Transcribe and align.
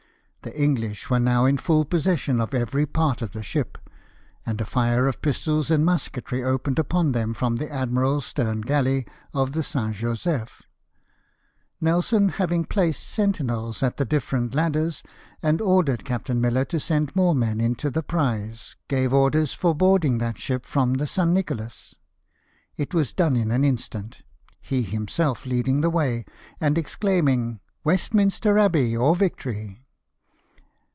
The 0.43 0.59
English 0.59 1.07
were 1.07 1.19
now 1.19 1.45
in 1.45 1.59
full 1.59 1.85
possession 1.85 2.41
of 2.41 2.55
every 2.55 2.87
part 2.87 3.21
of 3.21 3.31
the 3.31 3.43
ship; 3.43 3.77
and 4.43 4.59
a 4.59 4.65
fire 4.65 5.05
of 5.05 5.21
pistols 5.21 5.69
and 5.69 5.85
musketry 5.85 6.43
opened 6.43 6.79
upon 6.79 7.11
them 7.11 7.35
from 7.35 7.57
the 7.57 7.71
admiral's 7.71 8.25
stern 8.25 8.61
gallery 8.61 9.05
of 9.35 9.51
the 9.53 9.61
San 9.61 9.93
Josef. 9.93 10.63
Nelson 11.79 12.29
having 12.29 12.65
placed 12.65 13.07
sentinels 13.07 13.83
at 13.83 13.97
the 13.97 14.03
different 14.03 14.55
ladders, 14.55 15.03
and 15.43 15.61
ordered 15.61 16.03
Captain 16.05 16.41
Miller 16.41 16.65
to 16.65 16.79
send 16.79 17.15
more 17.15 17.35
men 17.35 17.61
into 17.61 17.91
the 17.91 18.01
prize, 18.01 18.75
gave 18.87 19.13
orders 19.13 19.53
for 19.53 19.75
boarding 19.75 20.17
that 20.17 20.39
ship 20.39 20.65
from 20.65 20.93
the 20.95 21.01
108 21.01 21.07
LIFE 21.07 21.19
OF 21.19 21.27
NELSON, 21.27 21.27
San 21.27 21.33
Nicolas, 21.35 21.95
It 22.77 22.95
was 22.95 23.13
done 23.13 23.35
in 23.35 23.51
an 23.51 23.63
instant, 23.63 24.23
he 24.59 24.81
him 24.81 25.07
self 25.07 25.45
leading 25.45 25.81
the 25.81 25.91
way, 25.91 26.25
and 26.59 26.79
exclaiming— 26.79 27.59
"Westminster 27.83 28.57
Abbey 28.57 28.97
or 28.97 29.15
victory 29.15 29.77